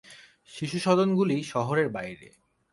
শিশুসদনগুলি 0.49 1.43
শহরের 1.43 1.89
বাইরে। 1.89 2.27